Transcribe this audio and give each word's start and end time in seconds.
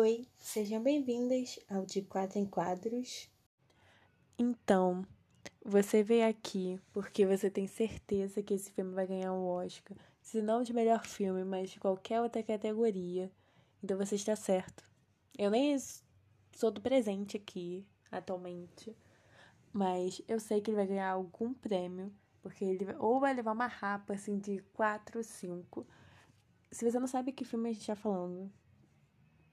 Oi, 0.00 0.28
sejam 0.36 0.80
bem-vindas 0.80 1.58
ao 1.68 1.84
De 1.84 2.02
Quatro 2.02 2.38
em 2.38 2.46
Quadros. 2.46 3.28
Então, 4.38 5.04
você 5.64 6.04
veio 6.04 6.28
aqui 6.28 6.80
porque 6.92 7.26
você 7.26 7.50
tem 7.50 7.66
certeza 7.66 8.40
que 8.40 8.54
esse 8.54 8.70
filme 8.70 8.94
vai 8.94 9.08
ganhar 9.08 9.32
um 9.32 9.44
Oscar, 9.44 9.98
se 10.22 10.40
não 10.40 10.62
de 10.62 10.72
melhor 10.72 11.04
filme, 11.04 11.42
mas 11.42 11.70
de 11.70 11.80
qualquer 11.80 12.22
outra 12.22 12.44
categoria. 12.44 13.28
Então 13.82 13.98
você 13.98 14.14
está 14.14 14.36
certo. 14.36 14.88
Eu 15.36 15.50
nem 15.50 15.76
sou 16.52 16.70
do 16.70 16.80
presente 16.80 17.36
aqui, 17.36 17.84
atualmente, 18.08 18.96
mas 19.72 20.22
eu 20.28 20.38
sei 20.38 20.60
que 20.60 20.70
ele 20.70 20.76
vai 20.76 20.86
ganhar 20.86 21.10
algum 21.10 21.52
prêmio, 21.52 22.14
porque 22.40 22.64
ele 22.64 22.86
ou 23.00 23.18
vai 23.18 23.34
levar 23.34 23.50
uma 23.50 23.66
rapa 23.66 24.14
assim 24.14 24.38
de 24.38 24.60
4 24.74 25.18
ou 25.18 25.24
5. 25.24 25.84
Se 26.70 26.88
você 26.88 27.00
não 27.00 27.08
sabe 27.08 27.32
que 27.32 27.44
filme 27.44 27.70
a 27.70 27.72
gente 27.72 27.80
está 27.80 27.96
falando, 27.96 28.48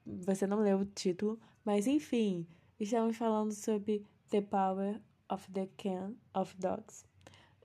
você 0.06 0.46
não 0.46 0.60
leu 0.60 0.78
o 0.78 0.84
título, 0.84 1.38
mas 1.64 1.86
enfim, 1.86 2.46
estamos 2.78 3.16
falando 3.16 3.52
sobre 3.52 4.04
The 4.30 4.40
Power 4.42 5.00
of 5.28 5.50
the 5.52 5.68
Can 5.76 6.14
of 6.34 6.56
Dogs, 6.58 7.04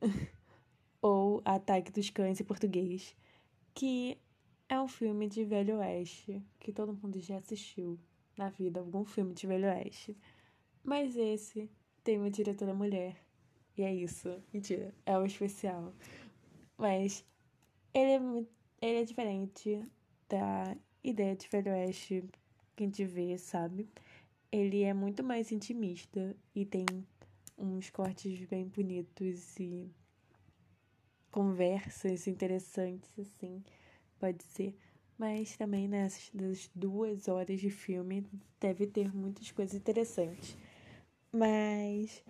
ou 1.01 1.41
Ataque 1.45 1.91
dos 1.91 2.09
Cães 2.09 2.41
em 2.41 2.43
português, 2.43 3.15
que 3.75 4.17
é 4.67 4.79
um 4.79 4.87
filme 4.87 5.27
de 5.27 5.45
Velho 5.45 5.77
Oeste, 5.77 6.41
que 6.59 6.71
todo 6.71 6.93
mundo 6.93 7.19
já 7.19 7.37
assistiu 7.37 7.99
na 8.37 8.49
vida, 8.49 8.79
algum 8.79 9.05
filme 9.05 9.33
de 9.33 9.45
Velho 9.45 9.67
Oeste. 9.67 10.17
Mas 10.83 11.15
esse 11.15 11.69
tem 12.03 12.17
uma 12.17 12.31
diretora 12.31 12.73
mulher, 12.73 13.15
e 13.77 13.83
é 13.83 13.93
isso, 13.93 14.41
mentira, 14.51 14.93
é 15.05 15.17
o 15.17 15.25
especial. 15.25 15.93
Mas 16.77 17.23
ele 17.93 18.11
é, 18.11 18.45
ele 18.81 19.01
é 19.01 19.03
diferente 19.03 19.83
da 20.27 20.75
ideia 21.03 21.35
de 21.35 21.47
Velho 21.47 21.71
Oeste 21.71 22.23
que 22.81 22.83
a 22.83 22.87
gente 22.87 23.05
vê, 23.05 23.37
sabe? 23.37 23.87
Ele 24.51 24.81
é 24.81 24.93
muito 24.93 25.23
mais 25.23 25.51
intimista 25.51 26.35
e 26.55 26.65
tem 26.65 26.85
uns 27.57 27.89
cortes 27.91 28.43
bem 28.45 28.67
bonitos 28.67 29.59
e 29.59 29.87
conversas 31.31 32.27
interessantes, 32.27 33.11
assim, 33.19 33.63
pode 34.19 34.43
ser. 34.43 34.75
Mas 35.17 35.55
também 35.55 35.87
nessas 35.87 36.31
duas 36.73 37.27
horas 37.27 37.59
de 37.59 37.69
filme 37.69 38.25
deve 38.59 38.87
ter 38.87 39.13
muitas 39.15 39.51
coisas 39.51 39.75
interessantes. 39.75 40.57
Mas 41.31 42.23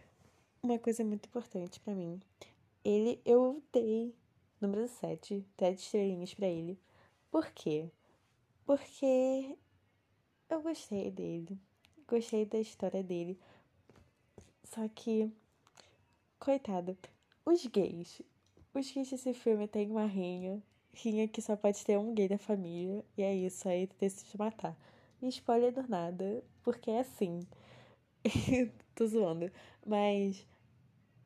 uma 0.62 0.78
coisa 0.78 1.04
muito 1.06 1.28
importante 1.28 1.80
para 1.80 1.96
mim. 1.96 2.20
Ele, 2.84 3.22
eu 3.24 3.64
dei 3.72 4.14
número 4.60 4.88
7, 4.88 5.46
7 5.58 5.80
estrelinhas 5.80 6.34
para 6.34 6.48
ele. 6.48 6.78
Por 7.32 7.50
quê? 7.52 7.90
Porque 8.66 9.58
eu 10.52 10.62
gostei 10.62 11.10
dele. 11.10 11.58
Gostei 12.08 12.46
da 12.46 12.60
história 12.60 13.02
dele. 13.02 13.40
Só 14.66 14.88
que, 14.90 15.32
coitado, 16.38 16.98
os 17.46 17.66
gays. 17.66 18.22
Os 18.74 18.92
gays 18.92 19.10
desse 19.10 19.34
filme 19.34 19.68
tem 19.68 19.90
uma 19.90 20.06
rinha. 20.06 20.62
Rinha 20.94 21.28
que 21.28 21.42
só 21.42 21.56
pode 21.56 21.84
ter 21.86 21.98
um 21.98 22.14
gay 22.14 22.28
da 22.28 22.38
família. 22.38 23.04
E 23.18 23.24
é 23.24 23.34
isso, 23.34 23.68
aí 23.68 23.90
decide 24.00 24.38
matar. 24.38 24.78
E 25.22 25.28
spoiler 25.30 25.72
do 25.72 25.88
nada, 25.88 26.44
porque 26.64 26.92
é 26.92 27.00
assim. 27.00 27.40
Tô 28.94 29.08
zoando. 29.08 29.50
Mas 29.86 30.46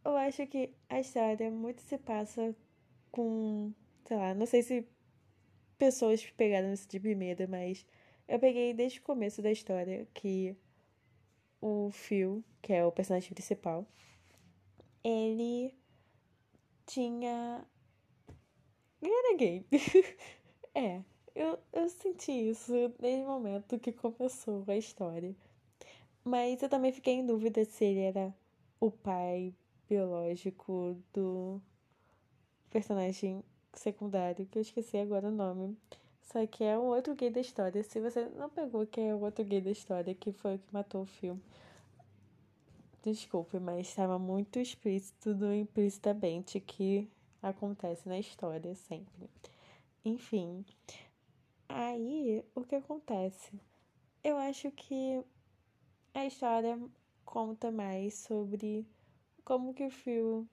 eu 0.03 0.15
acho 0.17 0.45
que 0.47 0.71
a 0.87 0.99
história 0.99 1.49
muito 1.49 1.81
se 1.81 1.97
passa 1.97 2.55
com. 3.11 3.73
Sei 4.05 4.17
lá, 4.17 4.35
não 4.35 4.45
sei 4.45 4.61
se 4.61 4.87
pessoas 5.79 6.23
pegaram 6.37 6.71
isso 6.71 6.87
de 6.87 6.99
primeira, 6.99 7.47
mas 7.47 7.85
eu 8.27 8.39
peguei 8.39 8.73
desde 8.73 8.99
o 8.99 9.03
começo 9.03 9.41
da 9.41 9.51
história 9.51 10.07
que 10.13 10.55
o 11.61 11.89
Phil, 11.91 12.43
que 12.61 12.73
é 12.73 12.85
o 12.85 12.91
personagem 12.91 13.33
principal, 13.33 13.87
ele 15.03 15.73
tinha. 16.85 17.65
Ele 19.01 19.13
era 19.13 19.37
gay. 19.37 19.65
é, 20.73 21.01
eu, 21.35 21.59
eu 21.73 21.89
senti 21.89 22.31
isso 22.31 22.73
desde 22.99 23.23
o 23.23 23.27
momento 23.27 23.79
que 23.79 23.91
começou 23.91 24.63
a 24.67 24.75
história. 24.75 25.35
Mas 26.23 26.61
eu 26.63 26.69
também 26.69 26.91
fiquei 26.91 27.15
em 27.15 27.25
dúvida 27.25 27.63
se 27.65 27.85
ele 27.85 27.99
era 27.99 28.33
o 28.79 28.89
pai 28.89 29.53
biológico 29.87 30.97
do 31.13 31.61
personagem 32.71 33.43
secundário, 33.73 34.45
que 34.47 34.57
eu 34.57 34.61
esqueci 34.61 34.97
agora 34.97 35.27
o 35.27 35.31
nome. 35.31 35.77
Só 36.25 36.45
que 36.47 36.63
é 36.63 36.77
um 36.77 36.85
outro 36.85 37.15
gay 37.15 37.29
da 37.29 37.39
história. 37.39 37.81
Se 37.83 37.99
você 37.99 38.25
não 38.29 38.49
pegou 38.49 38.85
que 38.85 38.99
é 38.99 39.13
o 39.13 39.21
outro 39.21 39.45
gay 39.45 39.61
da 39.61 39.71
história, 39.71 40.13
que 40.13 40.31
foi 40.31 40.55
o 40.55 40.59
que 40.59 40.73
matou 40.73 41.03
o 41.03 41.05
filme. 41.05 41.41
Desculpe, 43.03 43.59
mas 43.59 43.87
estava 43.87 44.17
muito 44.17 44.59
explícito 44.59 45.33
do 45.33 45.53
implicitamente 45.53 46.59
que 46.59 47.07
acontece 47.41 48.09
na 48.09 48.17
história 48.17 48.73
sempre. 48.73 49.29
Enfim. 50.03 50.65
Aí, 51.69 52.43
o 52.55 52.63
que 52.63 52.75
acontece? 52.75 53.51
Eu 54.23 54.37
acho 54.37 54.71
que 54.71 55.23
a 56.13 56.25
história 56.25 56.79
conta 57.23 57.71
mais 57.71 58.15
sobre 58.15 58.87
como 59.43 59.73
que 59.73 59.85
o 59.85 59.91
Phil 59.91 60.47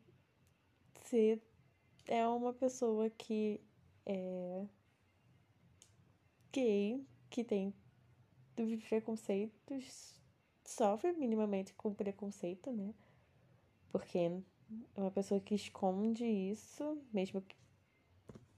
se 1.05 1.41
é 2.07 2.27
uma 2.27 2.53
pessoa 2.53 3.09
que 3.11 3.61
é 4.05 4.67
gay 6.53 7.05
que 7.31 7.43
tem 7.43 7.75
preconceitos 8.89 10.21
sofre 10.65 11.13
minimamente 11.13 11.73
com 11.75 11.95
preconceito, 11.95 12.71
né? 12.71 12.95
Porque 13.91 14.19
é 14.19 15.01
uma 15.01 15.11
pessoa 15.11 15.41
que 15.41 15.55
esconde 15.55 16.25
isso, 16.25 17.03
mesmo 17.13 17.41
que 17.41 17.57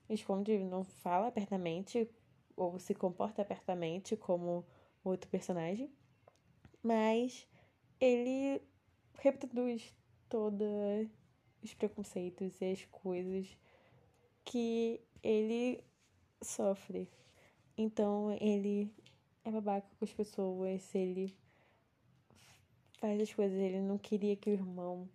esconde, 0.09 0.59
não 0.59 0.85
fala 0.85 1.29
abertamente 1.29 2.09
ou 2.57 2.79
se 2.79 2.95
comporta 2.95 3.43
abertamente 3.43 4.17
como 4.17 4.65
outro 5.03 5.29
personagem, 5.29 5.91
mas 6.83 7.49
ele 8.01 8.61
reproduz 9.15 9.95
todos 10.29 11.09
os 11.63 11.75
preconceitos 11.75 12.61
e 12.61 12.65
as 12.67 12.85
coisas 12.87 13.57
que 14.45 15.01
ele 15.23 15.83
sofre 16.43 17.09
então 17.77 18.37
ele 18.41 18.91
é 19.45 19.51
babaca 19.51 19.87
com 19.99 20.05
as 20.05 20.13
pessoas, 20.13 20.95
ele 20.95 21.35
faz 22.99 23.21
as 23.21 23.33
coisas, 23.35 23.59
ele 23.59 23.81
não 23.81 23.99
queria 23.99 24.37
que 24.37 24.51
o 24.51 24.53
irmão 24.53 25.09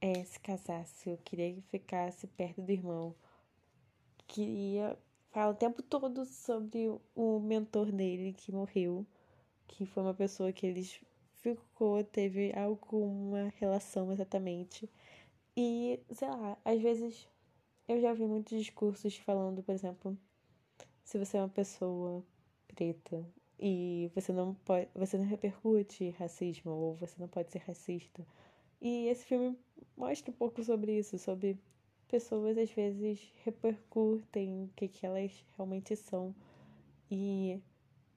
é, 0.00 0.24
se 0.24 0.38
casasse, 0.40 1.10
eu 1.10 1.18
queria 1.18 1.54
que 1.54 1.60
ficasse 1.62 2.26
perto 2.28 2.62
do 2.62 2.70
irmão. 2.70 3.14
Queria 4.26 4.96
falar 5.30 5.50
o 5.50 5.54
tempo 5.54 5.82
todo 5.82 6.24
sobre 6.24 6.88
o 7.14 7.40
mentor 7.40 7.90
dele 7.90 8.32
que 8.32 8.52
morreu, 8.52 9.06
que 9.66 9.86
foi 9.86 10.02
uma 10.02 10.14
pessoa 10.14 10.52
que 10.52 10.66
eles 10.66 11.00
ficou, 11.34 12.02
teve 12.04 12.52
alguma 12.56 13.52
relação 13.58 14.12
exatamente. 14.12 14.88
E, 15.56 16.00
sei 16.12 16.28
lá, 16.28 16.58
às 16.64 16.80
vezes 16.80 17.26
eu 17.88 18.00
já 18.00 18.12
vi 18.12 18.26
muitos 18.26 18.58
discursos 18.58 19.16
falando, 19.16 19.62
por 19.62 19.72
exemplo, 19.72 20.16
se 21.06 21.18
você 21.18 21.36
é 21.36 21.40
uma 21.40 21.48
pessoa 21.48 22.22
preta 22.66 23.24
e 23.60 24.10
você 24.12 24.32
não 24.32 24.54
pode, 24.54 24.88
você 24.92 25.16
não 25.16 25.24
repercute 25.24 26.10
racismo 26.18 26.72
ou 26.72 26.94
você 26.96 27.14
não 27.18 27.28
pode 27.28 27.52
ser 27.52 27.60
racista. 27.60 28.26
E 28.80 29.06
esse 29.06 29.24
filme 29.24 29.56
mostra 29.96 30.32
um 30.32 30.34
pouco 30.34 30.62
sobre 30.64 30.98
isso, 30.98 31.16
sobre 31.16 31.56
pessoas 32.08 32.58
às 32.58 32.70
vezes 32.72 33.32
repercutem 33.44 34.64
o 34.64 34.70
que, 34.74 34.88
que 34.88 35.06
elas 35.06 35.44
realmente 35.56 35.94
são 35.94 36.34
e 37.08 37.60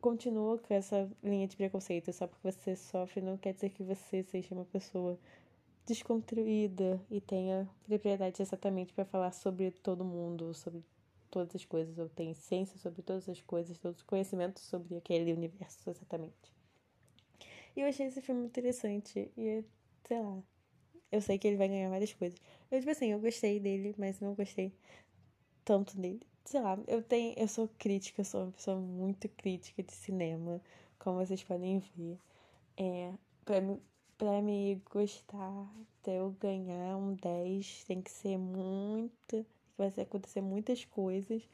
continua 0.02 0.58
com 0.58 0.74
essa 0.74 1.08
linha 1.24 1.48
de 1.48 1.56
preconceito. 1.56 2.12
Só 2.12 2.26
porque 2.26 2.52
você 2.52 2.76
sofre 2.76 3.22
não 3.22 3.38
quer 3.38 3.54
dizer 3.54 3.70
que 3.70 3.84
você 3.84 4.24
seja 4.24 4.56
uma 4.56 4.66
pessoa 4.66 5.18
desconstruída 5.86 7.00
e 7.12 7.22
tenha 7.22 7.70
propriedade 7.86 8.42
exatamente 8.42 8.94
para 8.94 9.06
falar 9.06 9.32
sobre 9.32 9.70
todo 9.70 10.04
mundo, 10.04 10.56
sobre 10.56 10.84
todas 11.30 11.56
as 11.56 11.66
coisas, 11.66 11.98
ou 11.98 12.10
tem 12.10 12.34
ciência 12.34 12.78
sobre 12.78 13.02
todas 13.02 13.28
as 13.30 13.42
coisas, 13.42 13.78
todos 13.78 14.00
os 14.00 14.04
conhecimentos 14.04 14.64
sobre 14.64 14.98
aquele 14.98 15.34
universo 15.34 15.90
exatamente. 15.90 16.54
E 17.76 17.82
eu 17.82 17.88
achei 17.88 18.08
esse 18.08 18.22
filme 18.22 18.46
interessante 18.46 19.32
e, 19.38 19.64
sei 20.04 20.22
lá, 20.22 20.42
eu 21.12 21.22
sei 21.22 21.38
que 21.38 21.48
ele 21.48 21.58
vai 21.58 21.68
ganhar 21.68 21.90
várias 21.90 22.14
coisas. 22.14 22.40
Eu, 22.70 22.80
tipo 22.80 22.92
assim, 22.92 23.12
eu 23.12 23.20
gostei 23.20 23.60
dele, 23.60 23.96
mas 23.98 24.20
não 24.20 24.34
gostei 24.34 24.74
tanto 25.64 25.98
dele. 25.98 26.22
Sei 26.46 26.62
lá, 26.62 26.78
eu 26.88 27.02
tenho, 27.04 27.34
eu 27.38 27.48
sou 27.48 27.70
crítica, 27.78 28.22
eu 28.22 28.26
sou 28.26 28.44
uma 28.44 28.52
pessoa 28.52 28.78
muito 28.80 29.30
crítica 29.30 29.84
de 29.84 29.94
cinema, 29.94 30.62
como 30.98 31.18
vocês 31.26 31.44
podem 31.44 31.80
ver. 31.96 32.18
É, 32.78 33.14
pra, 33.46 33.62
mim, 33.62 33.82
pra 34.18 34.42
me 34.42 34.82
gostar, 34.92 35.68
até 36.02 36.20
eu 36.20 36.32
ganhar 36.40 36.98
um 36.98 37.14
10, 37.14 37.84
tem 37.86 38.02
que 38.02 38.12
ser 38.12 38.38
muito 38.38 39.46
vai 39.80 40.04
acontecer 40.04 40.42
muitas 40.42 40.86
coisas. 40.86 41.48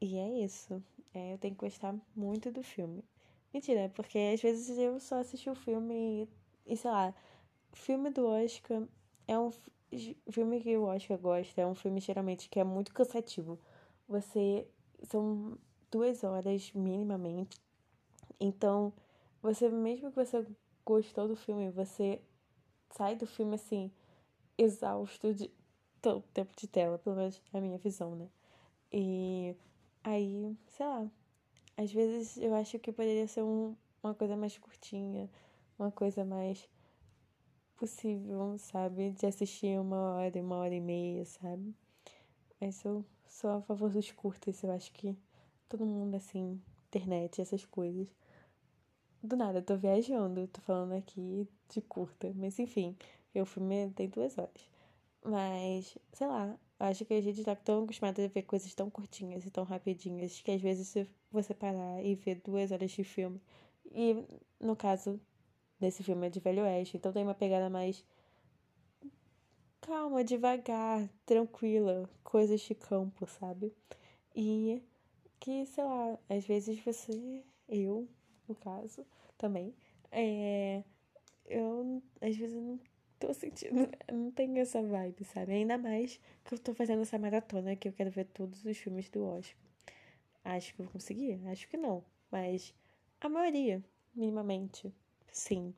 E 0.00 0.18
é 0.18 0.44
isso. 0.44 0.82
É, 1.12 1.34
eu 1.34 1.38
tenho 1.38 1.54
que 1.54 1.60
gostar 1.60 1.94
muito 2.16 2.50
do 2.50 2.62
filme. 2.62 3.04
Mentira, 3.52 3.90
porque 3.94 4.18
às 4.18 4.40
vezes 4.40 4.76
eu 4.78 4.98
só 4.98 5.20
assisti 5.20 5.48
o 5.48 5.54
filme 5.54 6.28
e, 6.66 6.72
e 6.72 6.76
sei 6.76 6.90
lá, 6.90 7.14
filme 7.72 8.10
do 8.10 8.26
Oscar 8.26 8.82
é 9.28 9.38
um 9.38 9.50
filme 10.30 10.60
que 10.60 10.76
o 10.76 10.84
Oscar 10.84 11.18
gosta, 11.18 11.60
é 11.60 11.66
um 11.66 11.74
filme 11.74 12.00
geralmente 12.00 12.48
que 12.48 12.58
é 12.60 12.64
muito 12.64 12.92
cansativo. 12.92 13.58
Você. 14.08 14.66
São 15.04 15.58
duas 15.90 16.24
horas 16.24 16.72
minimamente. 16.72 17.60
Então, 18.40 18.92
você, 19.42 19.68
mesmo 19.68 20.10
que 20.10 20.16
você 20.16 20.44
gostou 20.84 21.28
do 21.28 21.36
filme, 21.36 21.70
você 21.70 22.20
sai 22.90 23.14
do 23.14 23.26
filme 23.26 23.54
assim, 23.54 23.92
exausto 24.56 25.34
de 25.34 25.50
todo 26.04 26.22
tempo 26.34 26.52
de 26.54 26.68
tela, 26.68 26.98
pelo 26.98 27.16
menos 27.16 27.40
na 27.50 27.60
minha 27.62 27.78
visão, 27.78 28.14
né? 28.14 28.28
E 28.92 29.56
aí, 30.04 30.54
sei 30.68 30.86
lá, 30.86 31.10
às 31.78 31.90
vezes 31.90 32.36
eu 32.36 32.54
acho 32.54 32.78
que 32.78 32.92
poderia 32.92 33.26
ser 33.26 33.42
um, 33.42 33.74
uma 34.02 34.14
coisa 34.14 34.36
mais 34.36 34.58
curtinha, 34.58 35.30
uma 35.78 35.90
coisa 35.90 36.22
mais 36.22 36.68
possível, 37.76 38.56
sabe? 38.58 39.12
De 39.12 39.24
assistir 39.26 39.80
uma 39.80 40.16
hora, 40.16 40.40
uma 40.42 40.56
hora 40.56 40.74
e 40.74 40.80
meia, 40.80 41.24
sabe? 41.24 41.74
Mas 42.60 42.84
eu 42.84 43.02
sou 43.26 43.50
a 43.50 43.62
favor 43.62 43.90
dos 43.90 44.12
curtas, 44.12 44.62
eu 44.62 44.70
acho 44.72 44.92
que 44.92 45.16
todo 45.70 45.86
mundo, 45.86 46.16
assim, 46.16 46.60
internet, 46.88 47.40
essas 47.40 47.64
coisas. 47.64 48.14
Do 49.22 49.36
nada, 49.36 49.60
eu 49.60 49.62
tô 49.64 49.74
viajando, 49.78 50.46
tô 50.48 50.60
falando 50.60 50.92
aqui 50.92 51.48
de 51.70 51.80
curta, 51.80 52.30
mas 52.36 52.58
enfim, 52.58 52.94
o 53.34 53.46
filme 53.46 53.90
tem 53.92 54.06
duas 54.06 54.36
horas. 54.36 54.73
Mas, 55.24 55.96
sei 56.12 56.26
lá, 56.26 56.58
acho 56.78 57.04
que 57.06 57.14
a 57.14 57.20
gente 57.20 57.42
tá 57.44 57.56
tão 57.56 57.84
acostumado 57.84 58.20
a 58.20 58.28
ver 58.28 58.42
coisas 58.42 58.74
tão 58.74 58.90
curtinhas 58.90 59.44
e 59.46 59.50
tão 59.50 59.64
rapidinhas 59.64 60.40
que 60.40 60.50
às 60.50 60.60
vezes 60.60 60.88
se 60.88 61.08
você 61.32 61.54
parar 61.54 62.04
e 62.04 62.14
ver 62.14 62.42
duas 62.44 62.70
horas 62.70 62.90
de 62.90 63.02
filme. 63.04 63.40
E 63.90 64.14
no 64.60 64.76
caso 64.76 65.20
desse 65.80 66.02
filme 66.02 66.26
é 66.26 66.30
de 66.30 66.40
Velho 66.40 66.62
Oeste, 66.64 66.96
então 66.96 67.12
tem 67.12 67.24
uma 67.24 67.34
pegada 67.34 67.70
mais 67.70 68.04
calma, 69.80 70.24
devagar, 70.24 71.08
tranquila, 71.26 72.08
coisas 72.22 72.60
de 72.60 72.74
campo, 72.74 73.26
sabe? 73.26 73.72
E 74.34 74.82
que, 75.40 75.66
sei 75.66 75.84
lá, 75.84 76.18
às 76.28 76.44
vezes 76.46 76.78
você, 76.80 77.44
eu, 77.68 78.08
no 78.48 78.54
caso, 78.54 79.06
também, 79.38 79.74
é, 80.10 80.82
eu 81.46 82.02
às 82.20 82.36
vezes 82.36 82.56
não 82.62 82.80
tô 83.26 83.34
sentindo, 83.34 83.88
não 84.12 84.30
tenho 84.30 84.58
essa 84.58 84.82
vibe, 84.82 85.24
sabe? 85.24 85.52
Ainda 85.52 85.78
mais 85.78 86.20
que 86.44 86.54
eu 86.54 86.58
tô 86.58 86.74
fazendo 86.74 87.02
essa 87.02 87.18
maratona 87.18 87.76
que 87.76 87.88
eu 87.88 87.92
quero 87.92 88.10
ver 88.10 88.26
todos 88.26 88.64
os 88.64 88.76
filmes 88.76 89.08
do 89.08 89.24
Oscar. 89.24 89.56
Acho 90.44 90.74
que 90.74 90.82
vou 90.82 90.92
conseguir? 90.92 91.40
Acho 91.48 91.66
que 91.68 91.76
não, 91.76 92.04
mas 92.30 92.74
a 93.20 93.28
maioria, 93.28 93.82
minimamente, 94.14 94.92
sim. 95.32 95.74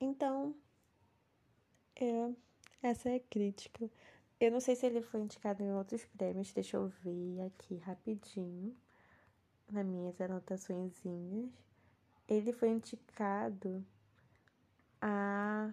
Então, 0.00 0.54
é, 1.96 2.30
essa 2.82 3.10
é 3.10 3.16
a 3.16 3.20
crítica. 3.20 3.90
Eu 4.38 4.52
não 4.52 4.60
sei 4.60 4.76
se 4.76 4.86
ele 4.86 5.02
foi 5.02 5.20
indicado 5.20 5.62
em 5.62 5.72
outros 5.72 6.04
prêmios, 6.04 6.52
deixa 6.52 6.76
eu 6.76 6.88
ver 7.02 7.40
aqui 7.46 7.76
rapidinho, 7.78 8.76
nas 9.70 9.86
minhas 9.86 10.20
anotaçõezinhas. 10.20 11.50
Ele 12.28 12.52
foi 12.52 12.70
indicado 12.70 13.84
a. 15.00 15.72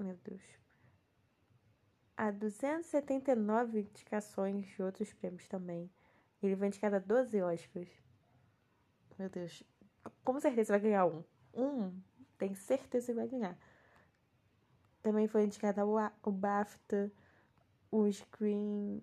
Meu 0.00 0.16
Deus. 0.24 0.42
A 2.16 2.30
279 2.30 3.80
indicações 3.80 4.66
de 4.66 4.82
outros 4.82 5.12
prêmios 5.12 5.46
também. 5.46 5.90
Ele 6.42 6.56
foi 6.56 6.68
indicado 6.68 6.96
a 6.96 6.98
12 6.98 7.42
Oscars. 7.42 7.90
Meu 9.18 9.28
Deus. 9.28 9.62
Com 10.24 10.40
certeza 10.40 10.72
vai 10.72 10.80
ganhar 10.80 11.04
um. 11.04 11.22
Um, 11.52 12.00
tem 12.38 12.54
certeza 12.54 13.12
que 13.12 13.18
vai 13.18 13.28
ganhar. 13.28 13.58
Também 15.02 15.28
foi 15.28 15.44
indicado 15.44 15.82
o 16.22 16.30
BAFTA, 16.30 17.12
o 17.90 18.10
Screen. 18.10 19.02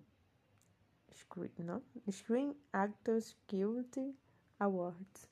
Screen, 1.14 1.52
não? 1.58 1.82
Screen 2.10 2.56
Actors 2.72 3.36
Guild 3.46 4.16
Awards. 4.58 5.28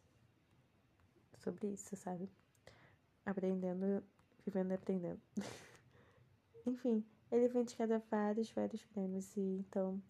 Sobre 1.38 1.68
isso, 1.68 1.96
sabe? 1.96 2.30
Aprendendo, 3.24 4.04
vivendo 4.46 4.70
e 4.70 4.74
aprendendo. 4.74 5.20
Enfim, 6.66 7.04
ele 7.30 7.48
foi 7.48 7.62
indicado 7.62 7.94
a 7.94 7.98
vários, 7.98 8.50
vários 8.50 8.84
prêmios. 8.84 9.36
E 9.36 9.40
então. 9.40 10.00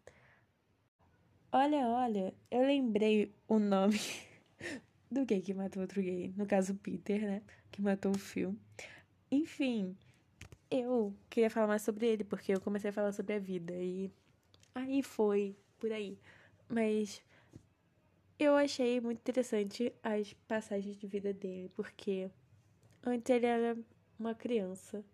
Olha, 1.51 1.87
olha, 1.87 2.35
eu 2.51 2.61
lembrei 2.61 3.35
o 3.49 3.59
nome 3.59 3.99
do 5.11 5.25
gay 5.25 5.41
que 5.41 5.55
matou 5.55 5.83
outro 5.83 6.03
gay. 6.03 6.33
No 6.37 6.47
caso, 6.47 6.75
Peter, 6.75 7.21
né? 7.23 7.43
Que 7.71 7.81
matou 7.81 8.13
o 8.13 8.19
Phil. 8.19 8.57
Enfim, 9.31 9.97
eu 10.71 11.15
queria 11.31 11.51
falar 11.51 11.67
mais 11.67 11.83
sobre 11.83 12.07
ele, 12.07 12.25
porque 12.25 12.53
eu 12.53 12.61
comecei 12.61 12.91
a 12.91 12.93
falar 12.93 13.13
sobre 13.13 13.35
a 13.35 13.39
vida. 13.39 13.75
E 13.75 14.11
aí 14.75 15.03
foi, 15.03 15.57
por 15.79 15.93
aí. 15.93 16.19
Mas 16.69 17.23
eu 18.39 18.55
achei 18.55 19.01
muito 19.01 19.19
interessante 19.19 19.93
as 20.03 20.35
passagens 20.47 20.97
de 20.97 21.07
vida 21.07 21.33
dele, 21.33 21.71
porque 21.75 22.31
antes 23.03 23.31
ele 23.31 23.47
era 23.47 23.79
uma 24.19 24.35
criança, 24.35 25.05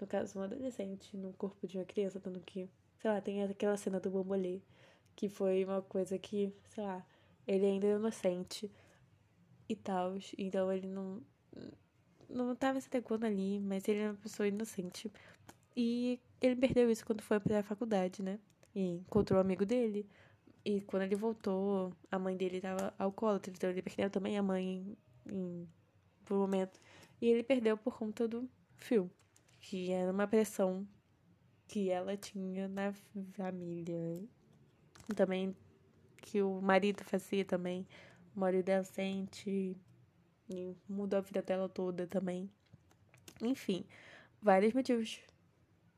no 0.00 0.06
caso, 0.06 0.38
um 0.38 0.42
adolescente, 0.42 1.16
no 1.16 1.32
corpo 1.34 1.66
de 1.66 1.78
uma 1.78 1.84
criança, 1.84 2.20
tanto 2.20 2.40
que, 2.40 2.68
sei 2.98 3.10
lá, 3.10 3.20
tem 3.20 3.42
aquela 3.42 3.76
cena 3.76 4.00
do 4.00 4.10
bambolê, 4.10 4.60
que 5.16 5.28
foi 5.28 5.64
uma 5.64 5.82
coisa 5.82 6.18
que, 6.18 6.52
sei 6.68 6.84
lá, 6.84 7.04
ele 7.46 7.66
ainda 7.66 7.86
é 7.86 7.96
inocente 7.96 8.70
e 9.68 9.76
tal, 9.76 10.16
então 10.38 10.72
ele 10.72 10.86
não 10.88 11.22
não 12.28 12.54
tava 12.54 12.80
se 12.80 12.88
adequando 12.88 13.26
ali, 13.26 13.58
mas 13.60 13.86
ele 13.88 14.00
era 14.00 14.12
uma 14.12 14.18
pessoa 14.18 14.46
inocente. 14.46 15.10
E 15.76 16.20
ele 16.40 16.56
perdeu 16.56 16.90
isso 16.90 17.04
quando 17.04 17.22
foi 17.22 17.40
pra 17.40 17.62
faculdade, 17.62 18.22
né? 18.22 18.38
E 18.74 18.96
encontrou 18.96 19.38
o 19.38 19.42
um 19.42 19.44
amigo 19.44 19.66
dele. 19.66 20.08
E 20.64 20.80
quando 20.82 21.02
ele 21.02 21.16
voltou, 21.16 21.92
a 22.10 22.18
mãe 22.18 22.36
dele 22.36 22.60
tava 22.60 22.94
alcoólatra, 22.98 23.52
então 23.52 23.70
ele 23.70 23.82
perdeu 23.82 24.10
também 24.10 24.38
a 24.38 24.42
mãe 24.42 24.96
em, 25.26 25.68
por 26.24 26.36
um 26.36 26.40
momento. 26.40 26.78
E 27.20 27.28
ele 27.28 27.42
perdeu 27.42 27.76
por 27.76 27.98
conta 27.98 28.26
do 28.26 28.48
Phil, 28.76 29.10
que 29.60 29.90
era 29.90 30.10
uma 30.10 30.26
pressão 30.26 30.86
que 31.68 31.90
ela 31.90 32.16
tinha 32.16 32.66
na 32.66 32.92
família. 33.34 34.22
Também 35.14 35.54
que 36.16 36.42
o 36.42 36.60
marido 36.60 37.04
fazia 37.04 37.44
também. 37.44 37.86
O 38.34 38.40
marido 38.40 38.68
é 38.68 38.82
e 40.48 40.76
mudou 40.88 41.18
a 41.18 41.22
vida 41.22 41.42
dela 41.42 41.68
toda 41.68 42.06
também. 42.06 42.50
Enfim, 43.40 43.84
vários 44.42 44.72
motivos 44.72 45.20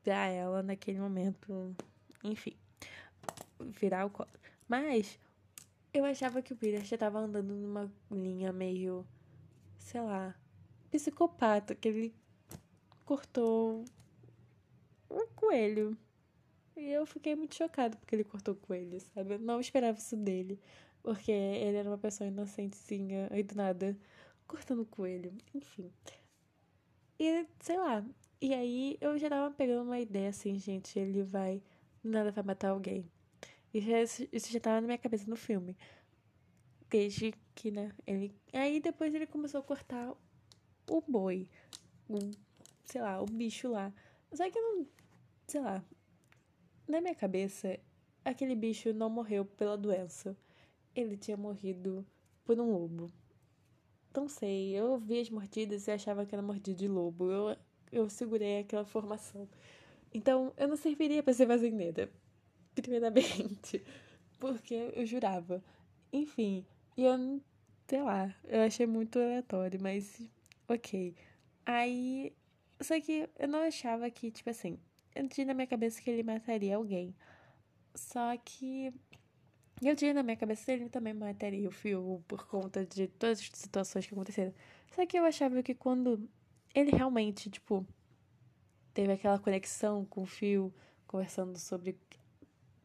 pra 0.03 0.27
ela 0.27 0.61
naquele 0.61 0.99
momento, 0.99 1.75
enfim, 2.23 2.55
virar 3.59 4.05
o 4.05 4.09
colo. 4.09 4.29
Mas 4.67 5.19
eu 5.93 6.05
achava 6.05 6.41
que 6.41 6.53
o 6.53 6.55
Peter 6.55 6.83
já 6.83 6.97
tava 6.97 7.19
andando 7.19 7.53
numa 7.53 7.91
linha 8.11 8.51
meio, 8.51 9.05
sei 9.77 10.01
lá, 10.01 10.35
psicopata, 10.93 11.73
que 11.73 11.87
ele 11.87 12.15
cortou 13.03 13.83
um 15.09 15.27
coelho. 15.35 15.97
E 16.77 16.91
eu 16.91 17.05
fiquei 17.05 17.35
muito 17.35 17.55
chocada 17.55 17.97
porque 17.97 18.15
ele 18.15 18.23
cortou 18.23 18.53
o 18.53 18.57
coelho, 18.57 18.99
sabe? 18.99 19.33
Eu 19.33 19.39
não 19.39 19.59
esperava 19.59 19.97
isso 19.97 20.15
dele. 20.15 20.59
Porque 21.01 21.31
ele 21.31 21.77
era 21.77 21.89
uma 21.89 21.97
pessoa 21.97 22.27
inocentezinha 22.27 23.27
e 23.33 23.41
do 23.43 23.55
nada 23.55 23.97
cortando 24.47 24.85
coelho, 24.85 25.33
enfim. 25.53 25.91
E 27.19 27.47
sei 27.59 27.77
lá. 27.77 28.05
E 28.39 28.53
aí 28.53 28.97
eu 29.01 29.17
já 29.17 29.29
tava 29.29 29.53
pegando 29.53 29.83
uma 29.85 29.99
ideia 29.99 30.29
assim, 30.29 30.59
gente, 30.59 30.97
ele 30.99 31.23
vai. 31.23 31.61
Nada 32.03 32.31
vai 32.31 32.43
matar 32.43 32.69
alguém. 32.69 33.09
E 33.73 33.81
já, 33.81 34.01
isso 34.01 34.51
já 34.51 34.59
tava 34.59 34.81
na 34.81 34.87
minha 34.87 34.97
cabeça 34.97 35.27
no 35.29 35.35
filme. 35.35 35.75
Desde 36.89 37.33
que, 37.55 37.71
né? 37.71 37.91
Ele. 38.05 38.35
Aí 38.53 38.79
depois 38.79 39.13
ele 39.13 39.25
começou 39.25 39.59
a 39.59 39.63
cortar 39.63 40.13
o 40.89 41.01
boi. 41.01 41.47
O, 42.07 42.17
sei 42.85 43.01
lá, 43.01 43.21
o 43.21 43.25
bicho 43.25 43.69
lá. 43.69 43.93
Só 44.31 44.49
que 44.49 44.57
eu 44.57 44.61
não. 44.61 44.87
Sei 45.47 45.61
lá. 45.61 45.83
Na 46.87 47.01
minha 47.01 47.15
cabeça, 47.15 47.79
aquele 48.23 48.55
bicho 48.55 48.93
não 48.93 49.09
morreu 49.09 49.45
pela 49.45 49.77
doença. 49.77 50.35
Ele 50.95 51.17
tinha 51.17 51.37
morrido 51.37 52.05
por 52.45 52.59
um 52.59 52.71
lobo. 52.71 53.11
Não 54.15 54.27
sei, 54.27 54.71
eu 54.73 54.97
vi 54.99 55.19
as 55.19 55.29
mordidas 55.29 55.87
e 55.87 55.91
achava 55.91 56.25
que 56.25 56.35
era 56.35 56.41
mordida 56.41 56.77
de 56.77 56.87
lobo. 56.87 57.31
Eu, 57.31 57.57
eu 57.91 58.09
segurei 58.09 58.59
aquela 58.59 58.85
formação. 58.85 59.49
Então, 60.13 60.53
eu 60.55 60.67
não 60.67 60.75
serviria 60.75 61.23
para 61.23 61.33
ser 61.33 61.47
fazendeira. 61.47 62.11
Primeiramente. 62.75 63.83
Porque 64.39 64.91
eu 64.93 65.05
jurava. 65.05 65.63
Enfim, 66.11 66.65
e 66.95 67.03
eu, 67.03 67.41
sei 67.87 68.03
lá, 68.03 68.35
eu 68.43 68.61
achei 68.61 68.85
muito 68.85 69.17
aleatório, 69.17 69.79
mas 69.81 70.21
ok. 70.67 71.15
Aí, 71.65 72.33
só 72.81 72.99
que 72.99 73.29
eu 73.39 73.47
não 73.47 73.59
achava 73.59 74.09
que, 74.09 74.31
tipo 74.31 74.49
assim, 74.49 74.79
eu 75.15 75.27
tinha 75.27 75.47
na 75.47 75.53
minha 75.53 75.67
cabeça 75.67 76.01
que 76.01 76.09
ele 76.09 76.23
mataria 76.23 76.75
alguém. 76.75 77.15
Só 77.95 78.35
que 78.37 78.93
eu 79.81 79.95
tinha 79.95 80.13
na 80.13 80.23
minha 80.23 80.37
cabeça 80.37 80.71
ele 80.71 80.89
também 80.89 81.13
mataria 81.13 81.67
o 81.67 81.71
Phil 81.71 82.23
por 82.27 82.47
conta 82.47 82.85
de 82.85 83.07
todas 83.07 83.39
as 83.39 83.49
situações 83.53 84.05
que 84.05 84.13
aconteceram. 84.13 84.53
Só 84.95 85.05
que 85.05 85.17
eu 85.17 85.25
achava 85.25 85.61
que 85.61 85.75
quando 85.75 86.27
ele 86.73 86.91
realmente, 86.91 87.49
tipo, 87.49 87.85
teve 88.93 89.13
aquela 89.13 89.39
conexão 89.39 90.05
com 90.05 90.23
o 90.23 90.25
Phil, 90.25 90.73
conversando 91.07 91.57
sobre 91.59 91.97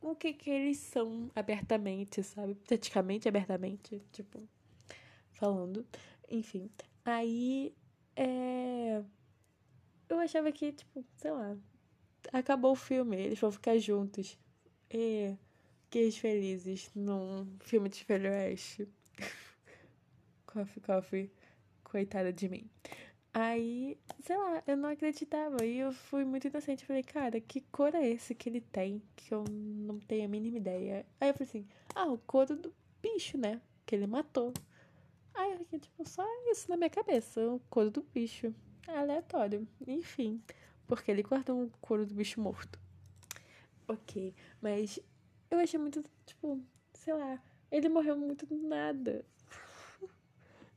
o 0.00 0.14
que 0.14 0.32
que 0.32 0.50
eles 0.50 0.78
são 0.78 1.30
abertamente, 1.34 2.22
sabe? 2.22 2.54
Praticamente 2.54 3.28
abertamente, 3.28 4.02
tipo, 4.12 4.42
falando. 5.32 5.86
Enfim, 6.30 6.70
aí 7.08 7.74
é... 8.16 9.02
eu 10.08 10.18
achava 10.18 10.50
que, 10.52 10.72
tipo, 10.72 11.04
sei 11.16 11.30
lá, 11.30 11.56
acabou 12.32 12.72
o 12.72 12.76
filme, 12.76 13.16
eles 13.16 13.38
vão 13.38 13.50
ficar 13.50 13.78
juntos. 13.78 14.38
E 14.90 15.36
que 15.90 16.10
felizes 16.10 16.90
num 16.94 17.46
filme 17.60 17.88
de 17.88 18.04
Velho 18.04 18.30
Oeste. 18.30 18.88
coffee, 20.46 20.82
coffee. 20.82 21.32
Coitada 21.84 22.32
de 22.32 22.48
mim. 22.48 22.70
Aí, 23.32 23.98
sei 24.20 24.36
lá, 24.36 24.62
eu 24.66 24.76
não 24.76 24.90
acreditava. 24.90 25.64
E 25.64 25.78
eu 25.78 25.92
fui 25.92 26.24
muito 26.24 26.48
inocente. 26.48 26.84
Falei, 26.84 27.02
cara, 27.02 27.40
que 27.40 27.60
cor 27.60 27.94
é 27.94 28.06
esse 28.08 28.34
que 28.34 28.48
ele 28.48 28.60
tem? 28.60 29.02
Que 29.16 29.32
eu 29.32 29.44
não 29.48 29.98
tenho 29.98 30.24
a 30.24 30.28
mínima 30.28 30.58
ideia. 30.58 31.06
Aí 31.20 31.28
eu 31.30 31.34
falei 31.34 31.48
assim, 31.48 31.66
ah, 31.94 32.06
o 32.06 32.18
couro 32.18 32.56
do 32.56 32.74
bicho, 33.00 33.38
né? 33.38 33.60
Que 33.86 33.94
ele 33.94 34.06
matou. 34.06 34.52
Aí 35.38 35.52
eu 35.52 35.58
fiquei, 35.58 35.78
tipo, 35.78 36.04
só 36.08 36.26
isso 36.50 36.68
na 36.68 36.76
minha 36.76 36.90
cabeça. 36.90 37.40
O 37.48 37.60
couro 37.70 37.92
do 37.92 38.02
bicho. 38.02 38.52
Aleatório. 38.88 39.68
Enfim. 39.86 40.42
Porque 40.88 41.12
ele 41.12 41.22
cortou 41.22 41.62
o 41.62 41.70
couro 41.80 42.04
do 42.04 42.12
bicho 42.12 42.40
morto. 42.40 42.76
Ok. 43.86 44.34
Mas 44.60 44.98
eu 45.48 45.60
achei 45.60 45.78
muito, 45.78 46.02
tipo, 46.26 46.60
sei 46.92 47.14
lá, 47.14 47.40
ele 47.70 47.88
morreu 47.88 48.16
muito 48.16 48.44
do 48.46 48.56
nada. 48.56 49.24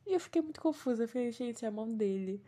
E 0.06 0.14
eu 0.14 0.20
fiquei 0.20 0.42
muito 0.42 0.60
confusa. 0.60 1.04
Eu 1.04 1.08
falei, 1.08 1.32
gente, 1.32 1.64
é 1.64 1.68
a 1.68 1.70
mão 1.70 1.96
dele. 1.96 2.40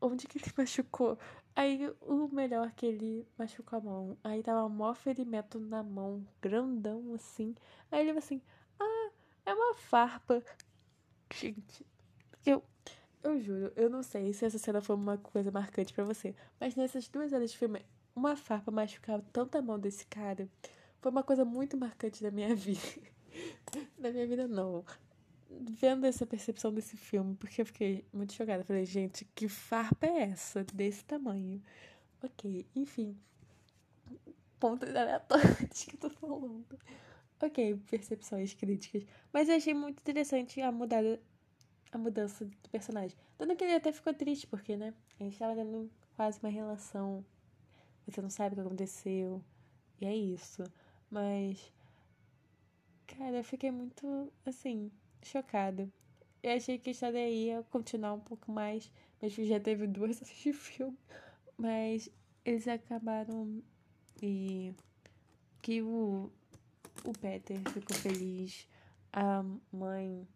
Onde 0.00 0.28
que 0.28 0.38
ele 0.38 0.52
machucou? 0.56 1.18
Aí 1.56 1.92
o 2.02 2.28
melhor 2.28 2.68
é 2.68 2.70
que 2.70 2.86
ele 2.86 3.26
machucou 3.36 3.78
a 3.80 3.82
mão. 3.82 4.18
Aí 4.22 4.44
tava 4.44 4.68
mó 4.68 4.94
ferimento 4.94 5.58
na 5.58 5.82
mão, 5.82 6.24
grandão 6.40 7.14
assim. 7.14 7.54
Aí 7.90 8.08
ele 8.08 8.16
assim, 8.16 8.40
ah, 8.78 9.10
é 9.44 9.54
uma 9.54 9.74
farpa. 9.74 10.42
Gente, 11.34 11.86
eu, 12.44 12.62
eu 13.22 13.38
juro, 13.40 13.72
eu 13.76 13.90
não 13.90 14.02
sei 14.02 14.32
se 14.32 14.44
essa 14.44 14.58
cena 14.58 14.80
foi 14.80 14.96
uma 14.96 15.18
coisa 15.18 15.50
marcante 15.50 15.92
para 15.92 16.04
você. 16.04 16.34
Mas 16.60 16.74
nessas 16.74 17.08
duas 17.08 17.32
horas 17.32 17.50
de 17.50 17.58
filme, 17.58 17.84
uma 18.14 18.36
farpa 18.36 18.70
machucava 18.70 19.24
tanto 19.32 19.56
a 19.56 19.62
mão 19.62 19.78
desse 19.78 20.06
cara. 20.06 20.48
Foi 21.00 21.10
uma 21.10 21.22
coisa 21.22 21.44
muito 21.44 21.76
marcante 21.76 22.22
da 22.22 22.30
minha 22.30 22.54
vida. 22.56 22.80
da 23.98 24.10
minha 24.10 24.26
vida, 24.26 24.48
não. 24.48 24.84
Vendo 25.50 26.04
essa 26.06 26.26
percepção 26.26 26.72
desse 26.72 26.96
filme, 26.96 27.34
porque 27.36 27.62
eu 27.62 27.66
fiquei 27.66 28.04
muito 28.12 28.32
chocada. 28.32 28.64
Falei, 28.64 28.84
gente, 28.84 29.24
que 29.34 29.48
farpa 29.48 30.06
é 30.06 30.30
essa? 30.30 30.64
Desse 30.64 31.04
tamanho. 31.04 31.62
Ok, 32.22 32.66
enfim. 32.74 33.16
Pontos 34.58 34.88
aleatórios 34.94 35.56
que 35.84 35.94
eu 35.94 36.00
tô 36.00 36.10
falando. 36.10 36.78
Ok, 37.40 37.76
percepções 37.90 38.54
críticas. 38.54 39.04
Mas 39.32 39.48
eu 39.48 39.56
achei 39.56 39.74
muito 39.74 40.00
interessante 40.00 40.60
a 40.60 40.72
mudada 40.72 41.20
a 41.92 41.98
mudança 41.98 42.44
do 42.44 42.68
personagem. 42.70 43.16
Tanto 43.38 43.56
que 43.56 43.64
ele 43.64 43.74
até 43.74 43.92
ficou 43.92 44.12
triste, 44.14 44.46
porque, 44.46 44.76
né? 44.76 44.94
A 45.20 45.24
gente 45.24 45.38
tava 45.38 45.54
tendo 45.54 45.90
quase 46.16 46.38
uma 46.40 46.50
relação. 46.50 47.24
Você 48.06 48.20
não 48.22 48.30
sabe 48.30 48.54
o 48.54 48.56
que 48.56 48.60
aconteceu. 48.66 49.42
E 50.00 50.06
é 50.06 50.14
isso. 50.14 50.64
Mas, 51.10 51.72
cara, 53.06 53.36
eu 53.38 53.44
fiquei 53.44 53.70
muito, 53.70 54.32
assim, 54.46 54.90
chocada. 55.22 55.88
Eu 56.42 56.52
achei 56.56 56.78
que 56.78 56.90
a 56.90 56.92
história 56.92 57.28
ia 57.28 57.62
continuar 57.64 58.14
um 58.14 58.20
pouco 58.20 58.52
mais, 58.52 58.90
mas 59.20 59.32
já 59.34 59.58
teve 59.60 59.86
duas 59.86 60.16
horas 60.22 60.36
de 60.36 60.52
filme. 60.52 60.98
Mas 61.56 62.10
eles 62.44 62.68
acabaram 62.68 63.62
e 64.22 64.72
que 65.62 65.82
o, 65.82 66.30
o 67.10 67.12
Peter 67.12 67.58
ficou 67.70 67.96
feliz, 67.96 68.68
a 69.12 69.42
mãe 69.72 70.26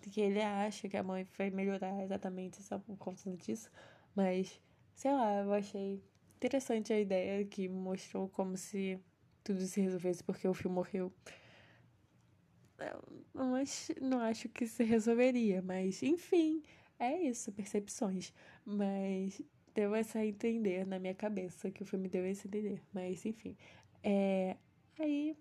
que 0.00 0.20
ele 0.20 0.40
acha 0.40 0.88
que 0.88 0.96
a 0.96 1.02
mãe 1.02 1.26
vai 1.36 1.50
melhorar 1.50 2.02
exatamente 2.02 2.62
só 2.62 2.78
por 2.78 2.96
conta 2.96 3.30
disso, 3.36 3.70
mas 4.14 4.60
sei 4.94 5.12
lá, 5.12 5.42
eu 5.42 5.52
achei 5.52 6.02
interessante 6.36 6.92
a 6.92 7.00
ideia 7.00 7.44
que 7.44 7.68
mostrou 7.68 8.28
como 8.28 8.56
se 8.56 8.98
tudo 9.44 9.60
se 9.66 9.80
resolvesse 9.80 10.22
porque 10.22 10.46
o 10.46 10.54
filho 10.54 10.70
morreu. 10.70 11.12
Não 13.34 13.54
acho, 13.56 13.92
não 14.00 14.20
acho 14.20 14.48
que 14.48 14.66
se 14.66 14.84
resolveria, 14.84 15.60
mas 15.60 16.02
enfim, 16.02 16.62
é 16.98 17.22
isso, 17.22 17.52
percepções. 17.52 18.32
Mas 18.64 19.42
deu 19.74 19.94
essa 19.94 20.24
entender 20.24 20.86
na 20.86 20.98
minha 20.98 21.14
cabeça 21.14 21.70
que 21.70 21.82
o 21.82 21.86
filme 21.86 22.08
deu 22.08 22.24
esse 22.26 22.46
entender. 22.46 22.80
Mas 22.92 23.26
enfim, 23.26 23.56
é. 24.02 24.56
Aí. 24.98 25.36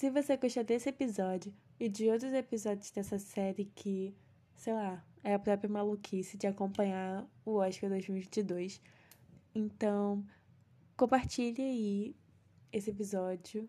Se 0.00 0.08
você 0.08 0.34
gostou 0.38 0.64
desse 0.64 0.88
episódio 0.88 1.52
e 1.78 1.86
de 1.86 2.08
outros 2.08 2.32
episódios 2.32 2.90
dessa 2.90 3.18
série 3.18 3.66
que, 3.66 4.16
sei 4.56 4.72
lá, 4.72 5.04
é 5.22 5.34
a 5.34 5.38
própria 5.38 5.68
maluquice 5.68 6.38
de 6.38 6.46
acompanhar 6.46 7.28
o 7.44 7.56
Oscar 7.56 7.90
2022, 7.90 8.80
então 9.54 10.24
compartilhe 10.96 11.60
aí 11.60 12.16
esse 12.72 12.88
episódio 12.88 13.68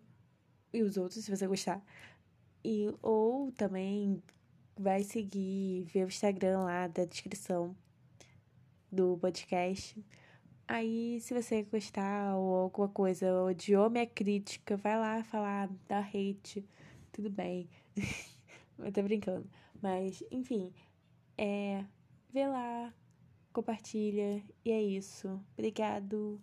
e 0.71 0.81
os 0.81 0.95
outros, 0.95 1.21
se 1.25 1.29
você 1.29 1.45
gostar. 1.45 1.83
E, 2.63 2.88
ou 3.01 3.51
também 3.51 4.23
vai 4.79 5.03
seguir, 5.03 5.83
ver 5.83 6.05
o 6.05 6.07
Instagram 6.07 6.61
lá 6.61 6.88
da 6.88 7.03
descrição 7.03 7.75
do 8.89 9.17
podcast. 9.17 10.01
Aí, 10.67 11.19
se 11.21 11.33
você 11.33 11.63
gostar 11.63 12.35
ou 12.37 12.55
alguma 12.55 12.87
coisa, 12.89 13.43
odiou 13.43 13.89
minha 13.89 14.07
crítica, 14.07 14.77
vai 14.77 14.97
lá 14.97 15.23
falar, 15.23 15.69
dá 15.87 15.99
hate, 15.99 16.65
tudo 17.11 17.29
bem. 17.29 17.69
Eu 18.79 18.91
tô 18.91 19.03
brincando. 19.03 19.49
Mas, 19.81 20.23
enfim, 20.31 20.73
é. 21.37 21.85
Vê 22.29 22.47
lá, 22.47 22.93
compartilha, 23.53 24.43
e 24.65 24.71
é 24.71 24.81
isso. 24.81 25.39
Obrigado. 25.53 26.41